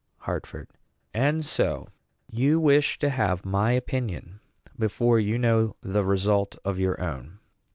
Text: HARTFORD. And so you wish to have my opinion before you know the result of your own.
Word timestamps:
HARTFORD. 0.21 0.67
And 1.13 1.45
so 1.45 1.89
you 2.27 2.59
wish 2.59 2.97
to 2.97 3.11
have 3.11 3.45
my 3.45 3.73
opinion 3.73 4.39
before 4.75 5.19
you 5.19 5.37
know 5.37 5.75
the 5.81 6.03
result 6.03 6.55
of 6.65 6.79
your 6.79 6.99
own. 6.99 7.37